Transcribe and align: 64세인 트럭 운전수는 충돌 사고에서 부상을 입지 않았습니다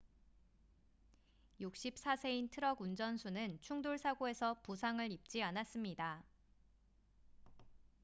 64세인 1.61 2.49
트럭 2.49 2.81
운전수는 2.81 3.59
충돌 3.61 3.99
사고에서 3.99 4.55
부상을 4.63 5.11
입지 5.11 5.43
않았습니다 5.43 6.23